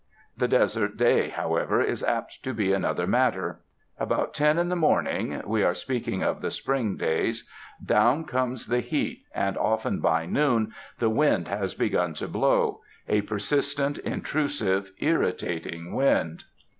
The 0.35 0.47
desert 0.47 0.97
day, 0.97 1.29
however, 1.29 1.79
is 1.79 2.03
apt 2.03 2.41
to 2.41 2.55
be 2.55 2.73
another 2.73 3.05
matter. 3.05 3.59
About 3.99 4.33
ten 4.33 4.57
in 4.57 4.67
the 4.67 4.75
morning— 4.75 5.39
we 5.45 5.63
are 5.63 5.75
speak 5.75 6.07
ing 6.07 6.23
of 6.23 6.41
the 6.41 6.49
spring 6.49 6.97
days— 6.97 7.47
down 7.99 8.25
comes 8.25 8.65
the 8.65 8.79
heat, 8.79 9.25
and 9.35 9.55
often 9.59 9.99
by 9.99 10.25
noon 10.25 10.73
the 10.97 11.09
wind 11.09 11.47
has 11.49 11.75
begun 11.75 12.15
to 12.15 12.27
blow— 12.27 12.81
a 13.07 13.21
per 13.21 13.37
sistent, 13.37 13.99
intrusive, 13.99 14.91
irritating 14.97 15.93
wind. 15.93 16.45